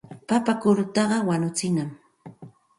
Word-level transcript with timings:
Papa 0.29 0.51
kurutaqa 0.61 1.17
wañuchinam. 1.27 1.89